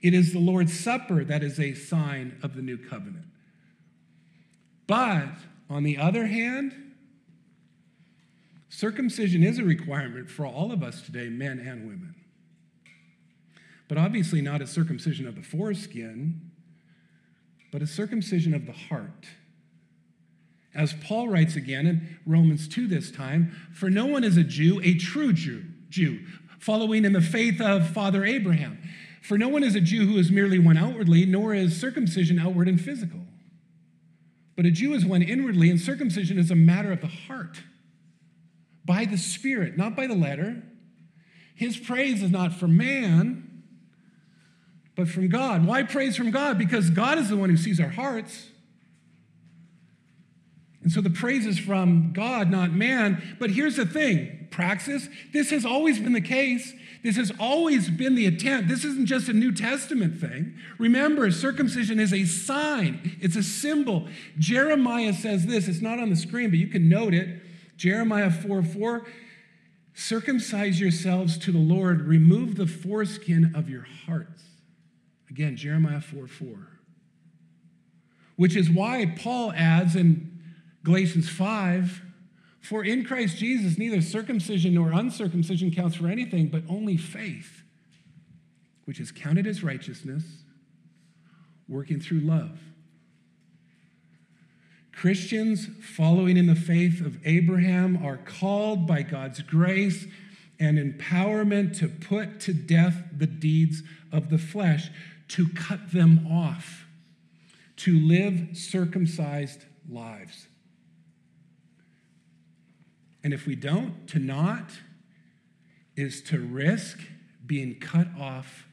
[0.01, 3.27] it is the Lord's Supper that is a sign of the new covenant.
[4.87, 5.29] But
[5.69, 6.93] on the other hand,
[8.73, 12.15] Circumcision is a requirement for all of us today, men and women.
[13.87, 16.51] But obviously, not a circumcision of the foreskin,
[17.71, 19.27] but a circumcision of the heart.
[20.75, 24.81] As Paul writes again in Romans 2 this time, for no one is a Jew,
[24.83, 26.21] a true Jew, Jew,
[26.59, 28.79] following in the faith of Father Abraham.
[29.21, 32.69] For no one is a Jew who is merely one outwardly, nor is circumcision outward
[32.69, 33.21] and physical.
[34.57, 37.63] But a Jew is one inwardly, and circumcision is a matter of the heart
[38.85, 40.63] by the Spirit, not by the letter.
[41.55, 43.63] His praise is not from man,
[44.97, 45.67] but from God.
[45.67, 46.59] Why praise from God?
[46.59, 48.49] Because God is the one who sees our hearts.
[50.83, 53.37] And so the praise is from God, not man.
[53.39, 56.75] But here's the thing praxis, this has always been the case.
[57.03, 58.69] This has always been the attempt.
[58.69, 60.55] This isn't just a New Testament thing.
[60.79, 64.07] Remember, circumcision is a sign, it's a symbol.
[64.39, 67.43] Jeremiah says this, it's not on the screen, but you can note it.
[67.77, 69.07] Jeremiah 4 4
[69.95, 74.43] Circumcise yourselves to the Lord, remove the foreskin of your hearts.
[75.29, 76.49] Again, Jeremiah 4 4.
[78.37, 80.32] Which is why Paul adds in
[80.85, 82.03] Galatians 5
[82.61, 87.63] For in Christ Jesus, neither circumcision nor uncircumcision counts for anything, but only faith,
[88.85, 90.25] which is counted as righteousness,
[91.69, 92.59] working through love.
[94.93, 100.07] Christians following in the faith of Abraham are called by God's grace
[100.61, 104.91] and empowerment to put to death the deeds of the flesh,
[105.29, 106.87] to cut them off,
[107.77, 110.47] to live circumcised lives.
[113.25, 114.71] And if we don't, to not
[115.97, 117.01] is to risk
[117.47, 118.67] being cut off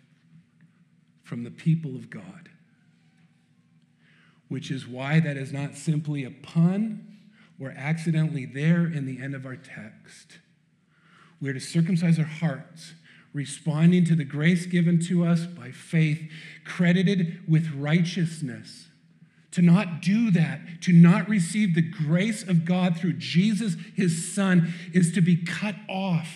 [1.24, 2.50] from the people of God
[4.50, 7.18] which is why that is not simply a pun
[7.60, 10.40] or accidentally there in the end of our text.
[11.40, 12.94] We're to circumcise our hearts,
[13.32, 16.30] responding to the grace given to us by faith,
[16.66, 18.89] credited with righteousness.
[19.54, 24.74] To not do that, to not receive the grace of God through Jesus, his Son,
[24.94, 26.30] is to be cut off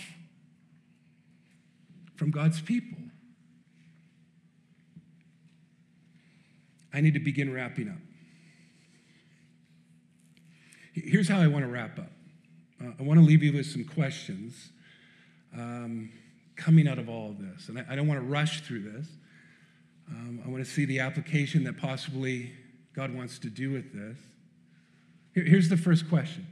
[2.16, 2.98] from God's people.
[6.94, 7.98] I need to begin wrapping up.
[10.94, 12.12] Here's how I want to wrap up
[12.84, 14.72] uh, I want to leave you with some questions
[15.56, 16.12] um,
[16.56, 17.70] coming out of all of this.
[17.70, 19.08] And I, I don't want to rush through this.
[20.10, 22.52] Um, I want to see the application that possibly
[22.96, 24.18] God wants to do with this.
[25.34, 26.48] Here's the first question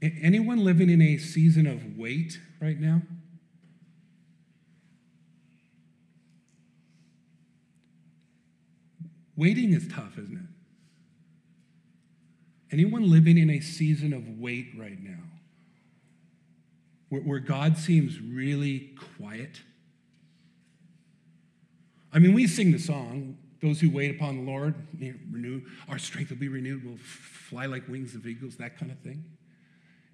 [0.00, 3.02] Anyone living in a season of wait right now?
[9.36, 10.58] Waiting is tough, isn't it?
[12.72, 15.22] Anyone living in a season of wait right now,
[17.08, 19.62] where, God seems really quiet?
[22.12, 24.74] I mean, we sing the song, those who wait upon the Lord,
[25.30, 28.98] renew, our strength will be renewed, we'll fly like wings of eagles, that kind of
[29.00, 29.24] thing.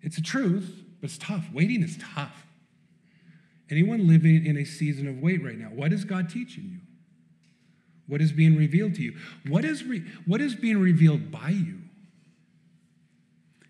[0.02, 1.46] It's a truth, but it's tough.
[1.52, 2.46] Waiting is tough.
[3.70, 6.78] Anyone living in a season of wait right now, what is God teaching you?
[8.06, 9.16] What is being revealed to you?
[9.48, 11.78] What is, re- what is being revealed by you?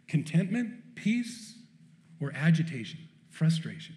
[0.09, 1.57] Contentment, peace,
[2.21, 3.01] or agitation,
[3.31, 3.97] frustration?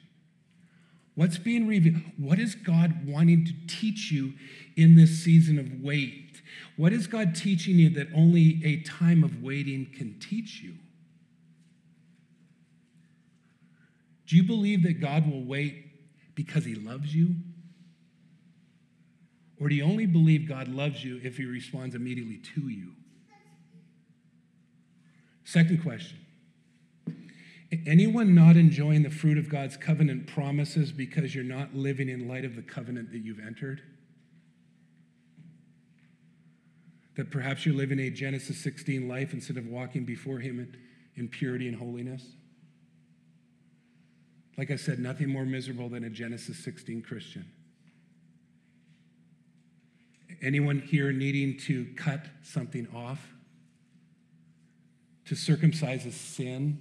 [1.15, 2.03] What's being revealed?
[2.17, 4.33] What is God wanting to teach you
[4.77, 6.41] in this season of wait?
[6.77, 10.75] What is God teaching you that only a time of waiting can teach you?
[14.27, 17.35] Do you believe that God will wait because he loves you?
[19.59, 22.93] Or do you only believe God loves you if he responds immediately to you?
[25.43, 26.19] Second question
[27.85, 32.45] Anyone not enjoying the fruit of God's covenant promises because you're not living in light
[32.45, 33.81] of the covenant that you've entered?
[37.17, 40.77] That perhaps you're living a Genesis 16 life instead of walking before Him in,
[41.15, 42.23] in purity and holiness?
[44.57, 47.45] Like I said, nothing more miserable than a Genesis 16 Christian.
[50.41, 53.33] Anyone here needing to cut something off?
[55.25, 56.79] To circumcise a sin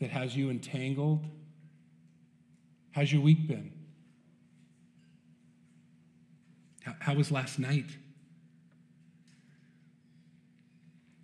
[0.00, 1.26] that has you entangled?
[2.92, 3.72] How's your week been?
[7.00, 7.90] How, was last night?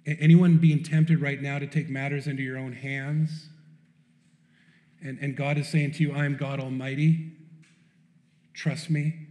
[0.04, 3.48] Anyone being tempted right now to take matters into your own hands?
[5.00, 7.32] And, and God is saying to you, I am God Almighty.
[8.54, 9.28] Trust me.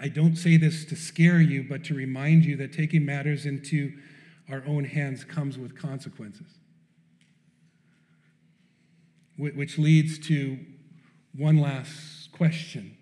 [0.00, 3.92] I, don't say this to scare you, but to remind you that taking matters into
[4.48, 6.46] our own hands comes with consequences.
[9.36, 10.58] Which leads to
[11.36, 12.96] one last question.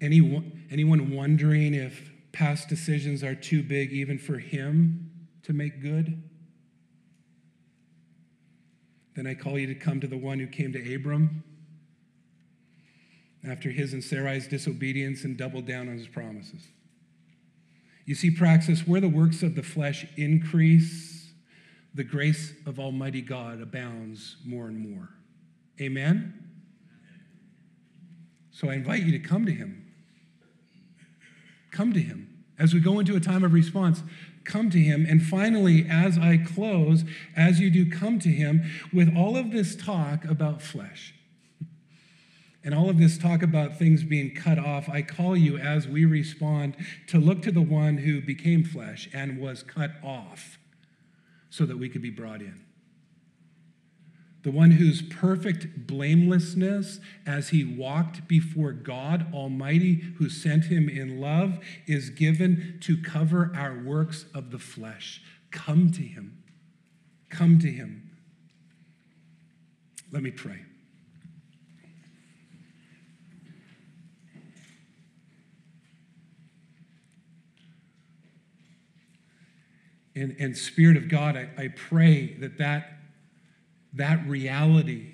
[0.00, 5.10] Anyone, anyone wondering if past decisions are too big even for him
[5.42, 6.22] to make good?
[9.14, 11.42] Then I call you to come to the one who came to Abram
[13.48, 16.60] after his and Sarai's disobedience and doubled down on his promises.
[18.04, 21.32] You see, praxis, where the works of the flesh increase,
[21.94, 25.08] the grace of Almighty God abounds more and more.
[25.80, 26.34] Amen?
[28.50, 29.85] So I invite you to come to him.
[31.76, 32.42] Come to him.
[32.58, 34.02] As we go into a time of response,
[34.44, 35.04] come to him.
[35.06, 37.04] And finally, as I close,
[37.36, 38.64] as you do, come to him
[38.94, 41.14] with all of this talk about flesh.
[42.64, 46.06] And all of this talk about things being cut off, I call you as we
[46.06, 50.58] respond to look to the one who became flesh and was cut off
[51.50, 52.65] so that we could be brought in
[54.46, 61.20] the one whose perfect blamelessness as he walked before God Almighty, who sent him in
[61.20, 65.20] love, is given to cover our works of the flesh.
[65.50, 66.44] Come to him.
[67.28, 68.08] Come to him.
[70.12, 70.60] Let me pray.
[80.14, 82.95] And, and Spirit of God, I, I pray that that
[83.96, 85.12] that reality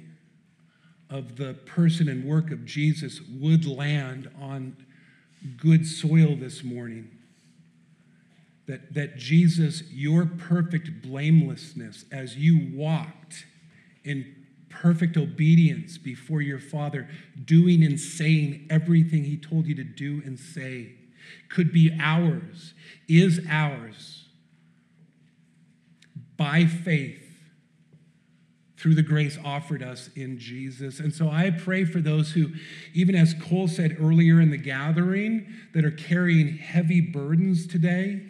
[1.11, 4.77] of the person and work of Jesus would land on
[5.57, 7.11] good soil this morning.
[8.67, 13.45] That, that Jesus, your perfect blamelessness as you walked
[14.05, 14.35] in
[14.71, 17.09] perfect obedience before your Father,
[17.45, 20.95] doing and saying everything He told you to do and say,
[21.49, 22.73] could be ours,
[23.09, 24.29] is ours
[26.37, 27.22] by faith
[28.83, 30.99] through the grace offered us in Jesus.
[30.99, 32.49] And so I pray for those who,
[32.93, 38.27] even as Cole said earlier in the gathering, that are carrying heavy burdens today,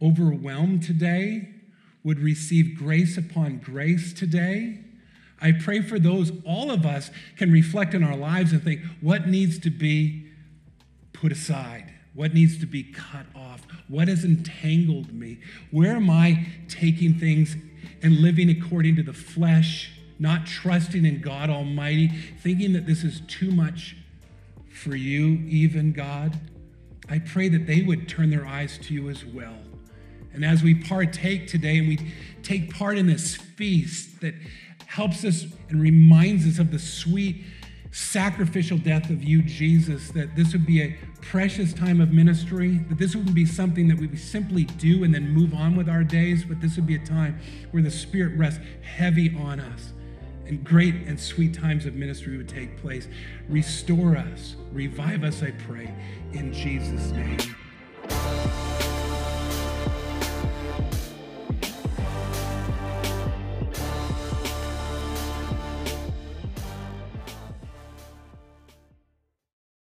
[0.00, 1.48] overwhelmed today,
[2.04, 4.78] would receive grace upon grace today.
[5.42, 9.26] I pray for those, all of us can reflect in our lives and think, what
[9.26, 10.30] needs to be
[11.12, 11.92] put aside?
[12.14, 13.62] What needs to be cut off?
[13.88, 15.40] What has entangled me?
[15.72, 17.56] Where am I taking things
[18.02, 22.08] and living according to the flesh, not trusting in God Almighty,
[22.40, 23.96] thinking that this is too much
[24.70, 26.38] for you, even God,
[27.08, 29.56] I pray that they would turn their eyes to you as well.
[30.32, 31.98] And as we partake today and we
[32.42, 34.34] take part in this feast that
[34.86, 37.44] helps us and reminds us of the sweet
[37.90, 42.98] sacrificial death of you, Jesus, that this would be a precious time of ministry, that
[42.98, 46.44] this wouldn't be something that we simply do and then move on with our days,
[46.44, 47.38] but this would be a time
[47.70, 49.92] where the Spirit rests heavy on us
[50.46, 53.06] and great and sweet times of ministry would take place.
[53.48, 55.94] Restore us, revive us, I pray,
[56.32, 57.38] in Jesus' name.